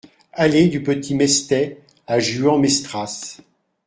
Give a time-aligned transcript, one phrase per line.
[0.33, 3.39] Allée du Petit Mestey à Gujan-Mestras